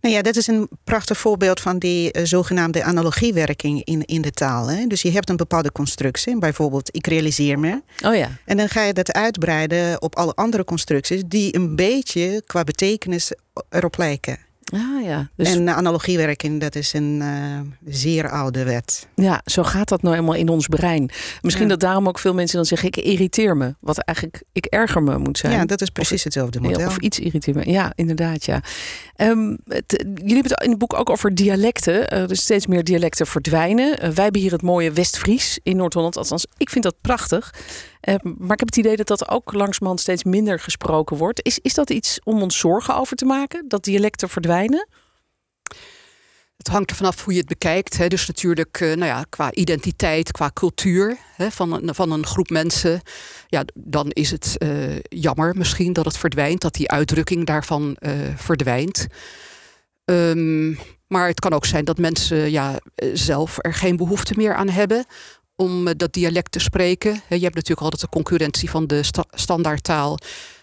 Nou 0.02 0.16
ja, 0.16 0.22
dat 0.22 0.36
is 0.36 0.48
een 0.48 0.70
prachtig 0.84 1.18
voorbeeld 1.18 1.60
van 1.60 1.80
die 1.80 2.12
eh, 2.12 2.26
zogenaamde 2.26 2.84
analogiewerking 2.84 3.84
in, 3.84 4.06
in 4.06 4.22
de 4.22 4.32
taal. 4.32 4.70
Hè? 4.70 4.88
Dus 4.88 5.02
je 5.02 5.12
hebt 5.12 5.30
een 5.30 5.38
bepaalde 5.38 5.72
constructie. 5.72 6.40
Bijvoorbeeld, 6.40 6.96
ik 6.96 7.08
realiseer 7.08 7.60
me. 7.60 7.82
Oh 8.06 8.16
ja. 8.16 8.30
En 8.46 8.58
dan 8.58 8.70
ga 8.70 8.84
je 8.84 8.94
dat 8.94 9.14
uitbreiden 9.14 10.02
op 10.02 10.16
alle 10.16 10.34
andere 10.34 10.64
constructies... 10.64 11.22
die 11.26 11.56
een 11.56 11.76
beetje 11.76 12.44
qua 12.46 12.64
betekenis 12.64 13.32
erop 13.70 13.98
lijken. 13.98 14.49
Ah 14.74 15.04
ja. 15.04 15.30
Dus 15.36 15.54
En 15.56 15.70
analogiewerking, 15.70 16.62
dat 16.62 16.76
is 16.76 16.94
een 16.94 17.22
eh, 17.22 17.92
zeer 17.94 18.30
oude 18.30 18.64
wet. 18.64 19.08
ja, 19.16 19.42
zo 19.46 19.64
gaat 19.64 19.90
dat 19.90 20.02
nou 20.02 20.16
eenmaal 20.16 20.34
in 20.34 20.50
ons 20.50 20.68
brein. 20.68 21.10
Misschien 21.42 21.64
Ja. 21.66 21.70
dat 21.70 21.80
daarom 21.80 22.08
ook 22.08 22.20
veel 22.20 22.34
mensen 22.34 22.56
dan 22.58 22.66
zeggen... 22.66 22.88
ik 22.88 22.98
irriteer 22.98 23.58
me. 23.58 23.76
Wat 23.80 23.98
eigenlijk 23.98 24.44
ik 24.52 24.66
erger 24.66 25.04
me 25.04 25.18
moet 25.18 25.38
zijn. 25.38 25.54
Ja, 25.54 25.66
dat 25.66 25.82
is 25.82 25.90
precies 25.90 26.24
hetzelfde 26.24 26.60
model. 26.60 26.88
Of 26.88 26.98
iets 26.98 27.20
irriteert 27.20 27.56
me. 27.56 27.72
Ja, 27.72 27.92
inderdaad, 27.96 28.46
ja. 28.46 28.62
Ehm, 29.16 29.56
het- 29.68 30.04
jullie 30.16 30.34
hebben 30.34 30.52
het 30.52 30.64
in 30.64 30.70
het 30.70 30.80
boek 30.80 30.94
ook 30.94 31.10
over 31.10 31.36
dialecten. 31.36 32.08
Eh, 32.10 32.30
er 32.30 32.38
steeds 32.38 32.68
meer 32.68 32.84
dialecten 32.84 33.28
verdwijnen. 33.28 34.00
Eh, 34.00 34.10
wij 34.10 34.24
hebben 34.24 34.42
hier 34.42 34.52
het 34.52 34.62
mooie 34.62 34.92
West-Fries 34.92 35.60
in 35.64 35.76
Noord-Holland. 35.78 36.18
Althans, 36.18 36.46
ik 36.58 36.70
vind 36.70 36.84
dat 36.84 36.96
prachtig. 37.02 37.54
Eh, 38.00 38.16
maar 38.24 38.54
ik 38.54 38.60
heb 38.60 38.68
het 38.68 38.78
idee 38.78 38.96
dat 38.96 39.08
dat 39.08 39.30
ook 39.30 39.54
langzamerhand 39.54 40.00
steeds 40.00 40.24
minder 40.24 40.60
gesproken 40.60 41.18
wordt. 41.18 41.46
Is, 41.46 41.60
is 41.62 41.74
dat 41.74 41.90
iets 41.90 42.20
om 42.24 42.42
ons 42.42 42.58
zorgen 42.58 42.96
over 42.96 43.16
te 43.16 43.26
maken? 43.26 43.66
Dat 43.68 43.84
dialecten 43.84 44.30
verdwijnen? 44.30 44.88
Het 46.58 46.68
hangt 46.68 46.90
er 46.90 46.96
vanaf 46.96 47.24
hoe 47.24 47.34
je 47.34 47.40
het 47.40 47.48
bekijkt. 47.48 47.98
Hè. 47.98 48.08
Dus 48.08 48.28
natuurlijk 48.28 48.80
nou 48.80 49.06
ja, 49.06 49.26
qua 49.30 49.52
identiteit, 49.54 50.32
qua 50.32 50.52
cultuur 50.54 51.18
hè, 51.36 51.52
van, 51.52 51.74
een, 51.74 51.96
van 51.96 52.12
een 52.12 52.26
groep 52.26 52.50
mensen. 52.50 53.02
Ja, 53.48 53.64
dan 53.74 54.10
is 54.10 54.32
het 54.32 54.56
jammer 55.10 55.56
misschien 55.58 55.94
dat 55.94 56.06
het 56.06 56.18
verdwijnt, 56.18 56.62
dat 56.62 56.74
die 56.74 56.90
uitdrukking 56.90 57.46
daarvan 57.46 57.98
verdwijnt. 58.36 59.08
Um, 60.06 60.80
maar 61.08 61.28
het 61.28 61.40
kan 61.40 61.54
ook 61.54 61.66
zijn 61.66 61.86
dat 61.86 61.98
mensen 61.98 62.52
ja, 62.52 62.80
zelf 63.14 63.58
er 63.58 63.74
geen 63.74 63.98
behoefte 63.98 64.34
meer 64.38 64.56
aan 64.56 64.70
hebben 64.70 65.06
om 65.60 65.88
eh, 65.88 65.94
dat 65.98 66.14
dialect 66.14 66.52
te 66.52 66.60
spreken. 66.60 67.12
Je 67.30 67.40
hebt 67.40 67.56
natuurlijk 67.56 67.82
altijd 67.82 68.02
de 68.02 68.10
concurrentie 68.10 68.70
van 68.70 68.88
de 68.88 69.04
sta 69.04 69.24
standaardtaal. 69.32 70.18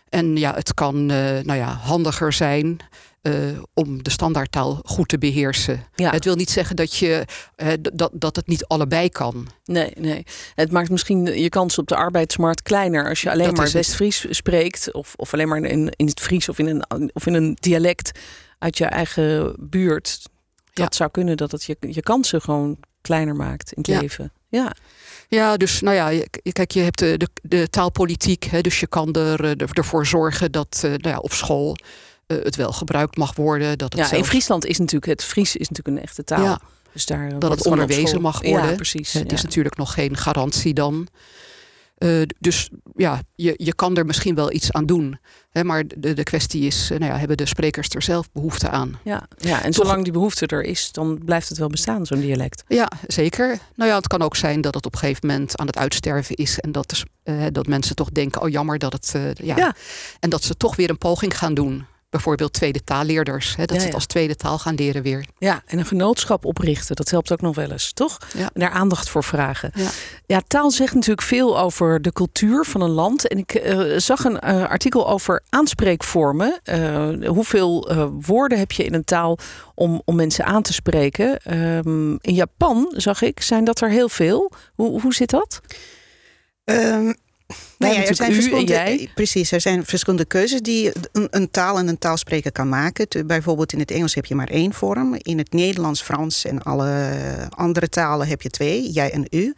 En 0.09 0.37
ja, 0.37 0.55
het 0.55 0.75
kan 0.75 0.97
uh, 0.97 1.07
nou 1.43 1.55
ja, 1.55 1.73
handiger 1.73 2.33
zijn 2.33 2.81
uh, 3.23 3.33
om 3.75 4.03
de 4.03 4.11
standaardtaal 4.11 4.81
goed 4.85 5.09
te 5.09 5.19
beheersen. 5.19 5.85
Ja. 5.95 6.11
Het 6.11 6.25
wil 6.25 6.35
niet 6.35 6.51
zeggen 6.51 6.77
dat, 6.77 6.97
je, 6.97 7.25
uh, 7.57 7.73
dat, 7.93 8.11
dat 8.13 8.37
het 8.37 8.47
niet 8.47 8.67
allebei 8.67 9.09
kan. 9.09 9.49
Nee, 9.65 9.93
nee. 9.99 10.25
Het 10.55 10.73
maakt 10.73 10.91
misschien 10.91 11.25
je 11.25 11.49
kans 11.49 11.79
op 11.79 11.89
de 11.89 11.97
arbeidsmarkt 11.97 12.63
kleiner 12.63 13.09
als 13.09 13.21
je 13.21 13.31
alleen 13.31 13.47
dat 13.47 13.57
maar 13.57 13.71
West-Fries 13.71 14.27
spreekt. 14.31 14.93
Of, 14.93 15.15
of 15.17 15.33
alleen 15.33 15.49
maar 15.49 15.59
in, 15.59 15.93
in 15.97 16.07
het 16.07 16.21
Fries 16.21 16.49
of 16.49 16.59
in, 16.59 16.67
een, 16.67 17.11
of 17.13 17.27
in 17.27 17.35
een 17.35 17.57
dialect 17.61 18.19
uit 18.59 18.79
je 18.79 18.85
eigen 18.85 19.57
buurt 19.59 20.29
dat 20.73 20.95
zou 20.95 21.11
kunnen 21.11 21.37
dat 21.37 21.53
het 21.53 21.65
je, 21.65 21.77
je 21.81 22.03
kansen 22.03 22.41
gewoon 22.41 22.79
kleiner 23.01 23.37
maakt 23.37 23.73
in 23.73 23.83
het 23.83 24.03
leven. 24.03 24.33
Ja. 24.57 24.75
Ja, 25.29 25.57
dus 25.57 25.81
nou 25.81 25.97
ja, 25.97 26.25
kijk, 26.53 26.71
je 26.71 26.81
hebt 26.81 26.99
de, 26.99 27.17
de, 27.17 27.29
de 27.43 27.71
taalpolitiek, 27.71 28.45
hè, 28.45 28.61
dus 28.61 28.81
je 28.81 28.87
kan 28.87 29.15
er, 29.15 29.45
eh, 29.45 29.69
ervoor 29.73 30.07
zorgen 30.07 30.53
dat 30.53 30.83
uh, 30.85 30.91
nou 30.91 31.09
ja, 31.09 31.19
op 31.19 31.33
school 31.33 31.77
uh, 32.27 32.43
het 32.43 32.57
wel 32.57 32.73
gebruikt 32.73 33.17
mag 33.17 33.35
worden. 33.35 33.79
Dat 33.79 33.93
het 33.93 34.01
ja, 34.01 34.09
zelfs... 34.09 34.23
in 34.23 34.29
Friesland 34.29 34.67
is 34.67 34.79
natuurlijk 34.79 35.07
het 35.07 35.25
Fries 35.25 35.57
is 35.57 35.69
natuurlijk 35.69 35.97
een 35.97 36.03
echte 36.03 36.25
taal. 36.25 36.43
Ja, 36.43 36.61
dus 36.93 37.07
daar 37.07 37.39
dat 37.39 37.51
het 37.51 37.67
onderwezen 37.67 38.21
mag 38.21 38.43
worden. 38.43 38.71
Ja, 38.71 38.75
precies. 38.75 39.13
Het 39.13 39.33
is 39.33 39.43
natuurlijk 39.43 39.77
nog 39.77 39.93
geen 39.93 40.17
garantie 40.17 40.75
dan. 40.75 41.09
Uh, 41.99 42.23
dus 42.39 42.71
ja, 42.97 43.21
je, 43.35 43.55
je 43.57 43.75
kan 43.75 43.97
er 43.97 44.07
misschien 44.07 44.35
wel 44.35 44.53
iets 44.53 44.73
aan 44.73 44.87
doen. 44.87 45.19
Hè, 45.51 45.65
maar 45.65 45.85
de, 45.97 46.13
de 46.13 46.23
kwestie 46.23 46.63
is, 46.63 46.89
nou 46.89 47.05
ja, 47.05 47.19
hebben 47.19 47.37
de 47.37 47.47
sprekers 47.47 47.89
er 47.89 48.03
zelf 48.03 48.33
behoefte 48.33 48.69
aan? 48.69 48.99
Ja, 49.05 49.29
ja 49.37 49.63
en 49.63 49.73
zolang 49.73 50.03
die 50.03 50.13
behoefte 50.13 50.47
er 50.47 50.63
is, 50.63 50.93
dan 50.93 51.19
blijft 51.25 51.49
het 51.49 51.59
wel 51.59 51.69
bestaan, 51.69 52.07
zo'n 52.07 52.21
dialect. 52.21 52.65
Ja, 52.69 52.91
zeker. 53.07 53.59
Nou 53.75 53.91
ja, 53.91 53.97
het 53.97 54.07
kan 54.07 54.23
ook 54.23 54.37
zijn 54.37 54.61
dat 54.61 54.75
het 54.75 54.87
op 54.87 54.93
een 54.93 54.99
gegeven 54.99 55.27
moment 55.27 55.59
aan 55.59 55.67
het 55.67 55.79
uitsterven 55.79 56.37
is. 56.37 56.61
En 56.61 56.73
dat, 56.73 57.03
uh, 57.25 57.45
dat 57.53 57.67
mensen 57.67 57.97
toch 57.97 58.11
denken, 58.11 58.43
oh 58.43 58.49
jammer 58.49 58.79
dat 58.79 58.93
het... 58.93 59.13
Uh, 59.17 59.35
ja. 59.35 59.57
ja. 59.57 59.75
En 60.21 60.31
dat 60.31 60.43
ze 60.43 60.57
toch 60.57 60.77
weer 60.77 60.91
een 60.91 60.99
poging 60.99 61.39
gaan 61.39 61.55
doen 61.55 61.87
bijvoorbeeld 62.17 62.53
tweede 62.53 62.85
taalleerders. 62.85 63.57
Hè, 63.57 63.65
dat 63.65 63.81
ze 63.81 63.87
het 63.87 63.95
als 63.95 64.07
tweede 64.07 64.37
taal 64.37 64.59
gaan 64.59 64.75
leren 64.75 65.03
weer. 65.03 65.25
Ja, 65.39 65.63
en 65.67 65.79
een 65.79 65.87
genootschap 65.87 66.45
oprichten, 66.45 66.97
dat 66.97 67.11
helpt 67.11 67.33
ook 67.33 67.41
nog 67.41 67.55
wel 67.55 67.71
eens, 67.71 67.93
toch? 67.93 68.19
Ja. 68.37 68.51
En 68.53 68.61
daar 68.61 68.71
aandacht 68.71 69.09
voor 69.09 69.25
vragen. 69.25 69.71
Ja. 69.75 69.89
ja. 70.27 70.41
taal 70.47 70.71
zegt 70.71 70.95
natuurlijk 70.95 71.27
veel 71.27 71.59
over 71.59 72.03
de 72.03 72.13
cultuur 72.13 72.65
van 72.65 72.81
een 72.81 72.91
land. 72.91 73.29
En 73.29 73.39
ik 73.39 73.65
uh, 73.65 73.99
zag 73.99 74.25
een 74.25 74.41
uh, 74.45 74.69
artikel 74.69 75.09
over 75.09 75.43
aanspreekvormen. 75.49 76.61
Uh, 76.65 77.29
hoeveel 77.29 77.95
woorden 78.21 78.59
heb 78.59 78.73
je 78.73 78.85
in 78.85 78.95
een 78.95 79.05
taal 79.05 79.39
om, 79.75 80.03
om 80.05 80.17
mensen 80.17 80.45
aan 80.45 80.63
te 80.63 80.73
spreken? 80.73 81.39
Ehm, 81.43 82.11
in 82.11 82.35
Japan, 82.35 82.93
zag 82.97 83.23
ik, 83.23 83.41
zijn 83.41 83.65
dat 83.65 83.81
er 83.81 83.91
heel 83.91 84.09
veel. 84.09 84.53
Hoe, 84.75 85.01
hoe 85.01 85.15
zit 85.15 85.31
dat? 85.31 85.61
Um, 86.65 87.15
nou 87.79 87.95
ja, 87.95 88.05
er 88.05 88.15
zijn 88.15 88.33
verschillende. 88.35 89.09
Precies, 89.15 89.53
er 89.53 89.61
zijn 89.61 89.85
verschillende 89.85 90.25
keuzes 90.25 90.61
die 90.61 90.93
een, 91.13 91.29
een, 91.31 91.51
taal 91.51 91.79
en 91.79 91.89
een 91.89 91.99
taalspreker 91.99 92.53
kan 92.53 92.69
maken. 92.69 93.27
Bijvoorbeeld 93.27 93.73
in 93.73 93.79
het 93.79 93.91
Engels 93.91 94.15
heb 94.15 94.27
je 94.27 94.35
maar 94.35 94.49
één 94.49 94.73
vorm. 94.73 95.17
In 95.19 95.39
het 95.39 95.53
Nederlands, 95.53 96.03
Frans 96.03 96.45
en 96.45 96.63
alle 96.63 97.13
andere 97.49 97.89
talen 97.89 98.29
heb 98.29 98.43
je 98.43 98.51
twee, 98.51 98.91
jij 98.91 99.13
en 99.13 99.27
u. 99.31 99.55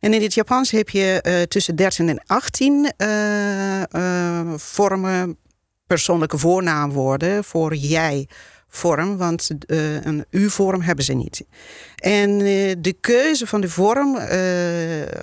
En 0.00 0.14
in 0.14 0.22
het 0.22 0.34
Japans 0.34 0.70
heb 0.70 0.88
je 0.88 1.24
uh, 1.26 1.42
tussen 1.42 1.76
13 1.76 2.08
en 2.08 2.22
18 2.26 2.92
uh, 2.98 3.82
uh, 3.92 4.52
vormen 4.56 5.36
persoonlijke 5.86 6.38
voornaamwoorden 6.38 7.44
voor 7.44 7.74
jij 7.74 8.28
vorm, 8.74 9.16
want 9.16 9.48
uh, 9.66 10.04
een 10.04 10.24
U-vorm 10.30 10.80
hebben 10.80 11.04
ze 11.04 11.12
niet. 11.12 11.44
En 11.96 12.30
uh, 12.30 12.72
de 12.78 12.94
keuze 13.00 13.46
van 13.46 13.60
de 13.60 13.68
vorm 13.68 14.16
uh, 14.16 14.22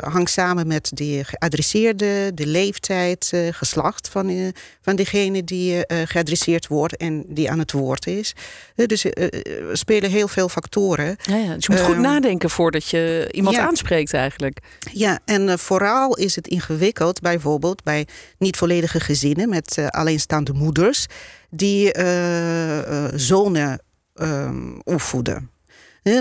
hangt 0.01 0.31
samen 0.31 0.67
met 0.67 0.91
de 0.93 1.23
geadresseerde, 1.23 2.31
de 2.33 2.45
leeftijd, 2.45 3.33
geslacht 3.51 4.09
van, 4.09 4.53
van 4.81 4.95
degene 4.95 5.43
die 5.43 5.83
geadresseerd 6.05 6.67
wordt 6.67 6.97
en 6.97 7.23
die 7.27 7.51
aan 7.51 7.59
het 7.59 7.71
woord 7.71 8.07
is. 8.07 8.33
dus 8.75 9.05
er 9.05 9.31
spelen 9.73 10.09
heel 10.09 10.27
veel 10.27 10.49
factoren. 10.49 11.15
Ja, 11.21 11.35
ja. 11.35 11.53
Dus 11.55 11.65
je 11.65 11.71
moet 11.71 11.81
goed 11.81 11.93
ehm, 11.93 12.01
nadenken 12.01 12.49
voordat 12.49 12.89
je 12.89 13.27
iemand 13.31 13.57
aanspreekt 13.57 14.13
eigenlijk. 14.13 14.59
Ja, 14.93 15.19
en 15.25 15.59
vooral 15.59 16.15
is 16.17 16.35
het 16.35 16.47
ingewikkeld 16.47 17.21
bijvoorbeeld 17.21 17.83
bij 17.83 18.07
niet 18.37 18.57
volledige 18.57 18.99
gezinnen 18.99 19.49
met 19.49 19.77
alleenstaande 19.89 20.53
moeders 20.53 21.07
die 21.49 21.97
uh, 21.97 23.07
zonen 23.15 23.81
um, 24.15 24.81
opvoeden. 24.83 25.49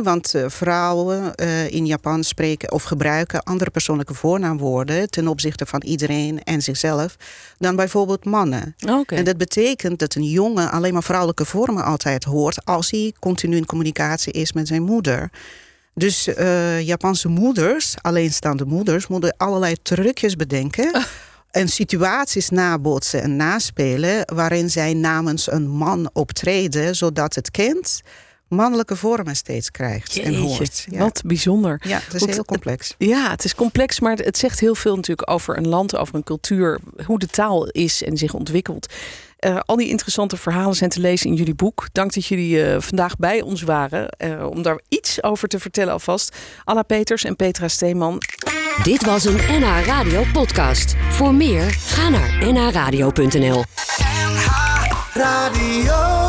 want 0.02 0.34
vrouwen 0.46 1.34
in 1.70 1.86
Japan 1.86 2.24
spreken 2.24 2.72
of 2.72 2.82
gebruiken 2.82 3.42
andere 3.42 3.70
persoonlijke 3.70 4.14
voornaamwoorden 4.14 5.10
ten 5.10 5.28
opzichte 5.28 5.66
van 5.66 5.82
iedereen 5.82 6.42
en 6.42 6.62
zichzelf 6.62 7.16
dan 7.58 7.76
bijvoorbeeld 7.76 8.24
mannen. 8.24 8.74
Okay. 8.86 9.18
En 9.18 9.24
dat 9.24 9.36
betekent 9.36 9.98
dat 9.98 10.14
een 10.14 10.30
jongen 10.30 10.70
alleen 10.70 10.92
maar 10.92 11.02
vrouwelijke 11.02 11.44
vormen 11.44 11.84
altijd 11.84 12.24
hoort 12.24 12.64
als 12.64 12.90
hij 12.90 13.12
continu 13.18 13.56
in 13.56 13.66
communicatie 13.66 14.32
is 14.32 14.52
met 14.52 14.68
zijn 14.68 14.82
moeder. 14.82 15.30
Dus 15.94 16.28
Japanse 16.80 17.28
moeders, 17.28 17.94
alleenstaande 18.00 18.64
moeders, 18.64 19.06
moeten 19.06 19.34
allerlei 19.36 19.74
trucjes 19.82 20.36
bedenken. 20.36 20.90
en 21.50 21.68
situaties 21.68 22.48
nabootsen 22.48 23.22
en 23.22 23.36
naspelen 23.36 24.34
waarin 24.34 24.70
zij 24.70 24.94
namens 24.94 25.52
een 25.52 25.68
man 25.68 26.10
optreden, 26.12 26.96
zodat 26.96 27.34
het 27.34 27.50
kind 27.50 28.00
mannelijke 28.48 28.96
vormen 28.96 29.36
steeds 29.36 29.70
krijgt 29.70 30.18
en 30.18 30.34
hoort. 30.34 30.86
Ja. 30.90 30.98
Wat 30.98 31.22
bijzonder. 31.24 31.80
Ja, 31.84 32.00
het 32.04 32.14
is 32.14 32.34
heel 32.34 32.44
complex. 32.44 32.94
Ja, 32.98 33.30
het 33.30 33.44
is 33.44 33.54
complex, 33.54 34.00
maar 34.00 34.16
het 34.16 34.38
zegt 34.38 34.60
heel 34.60 34.74
veel 34.74 34.96
natuurlijk 34.96 35.30
over 35.30 35.56
een 35.56 35.68
land, 35.68 35.96
over 35.96 36.14
een 36.14 36.24
cultuur, 36.24 36.80
hoe 37.06 37.18
de 37.18 37.26
taal 37.26 37.66
is 37.66 38.02
en 38.02 38.16
zich 38.16 38.34
ontwikkelt. 38.34 38.92
Uh, 39.46 39.58
al 39.66 39.76
die 39.76 39.88
interessante 39.88 40.36
verhalen 40.36 40.74
zijn 40.74 40.90
te 40.90 41.00
lezen 41.00 41.30
in 41.30 41.34
jullie 41.34 41.54
boek. 41.54 41.88
Dank 41.92 42.14
dat 42.14 42.26
jullie 42.26 42.56
uh, 42.56 42.76
vandaag 42.80 43.16
bij 43.16 43.40
ons 43.40 43.62
waren 43.62 44.08
uh, 44.24 44.46
om 44.46 44.62
daar 44.62 44.80
iets 44.88 45.22
over 45.22 45.48
te 45.48 45.58
vertellen 45.58 45.92
alvast. 45.92 46.36
Anna 46.64 46.82
Peters 46.82 47.24
en 47.24 47.36
Petra 47.36 47.68
Steeman. 47.68 48.22
Dit 48.82 49.04
was 49.04 49.24
een 49.24 49.36
NH 49.36 49.86
Radio 49.86 50.24
podcast. 50.32 50.94
Voor 51.10 51.34
meer, 51.34 51.70
ga 51.70 52.08
naar 52.08 52.52
nhradio.nl 52.52 53.64
NH 54.18 54.78
Radio 55.12 56.27